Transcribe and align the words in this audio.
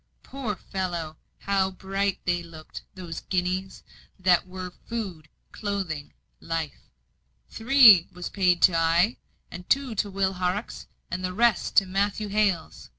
Poor 0.23 0.55
fellow! 0.55 1.15
how 1.41 1.69
bright 1.69 2.17
they 2.25 2.41
looked; 2.41 2.81
those 2.95 3.19
guineas, 3.19 3.83
that 4.17 4.47
were 4.47 4.71
food, 4.87 5.29
clothing, 5.51 6.11
life. 6.39 6.89
"Three 7.51 8.07
was 8.11 8.27
paid 8.27 8.63
to 8.63 8.75
I, 8.75 9.17
two 9.69 9.93
to 9.93 10.09
Will 10.09 10.33
Horrocks, 10.33 10.87
and 11.11 11.23
the 11.23 11.33
rest 11.35 11.75
to 11.75 11.85
Matthew 11.85 12.29
Hales. 12.29 12.89